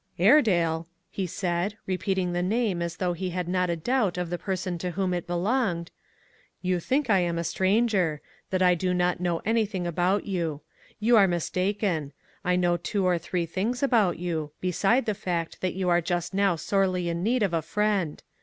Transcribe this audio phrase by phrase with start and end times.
[0.19, 4.37] "Airedale," he said, repeating the name as though he had not a doubt of the
[4.39, 5.91] per I son to whom it belonged,"
[6.63, 8.19] you think I am a stranger;
[8.49, 10.61] that I do not know anything about you.
[10.99, 12.13] You are mistaken.
[12.43, 16.33] I know two or three things about you, beside the fact that you are just
[16.33, 18.23] now sorely in need of a friend.